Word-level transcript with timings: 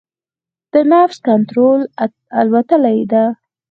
د 0.73 0.75
نفس 0.91 1.17
کنټرول 1.27 1.79
اتلولۍ 2.39 2.99
ده. 3.11 3.23